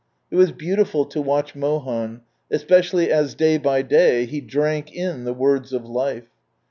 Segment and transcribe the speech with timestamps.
[0.31, 5.33] It was beautiful to watch Mohan, especially as, day by day, he drank in the
[5.35, 6.25] words of life.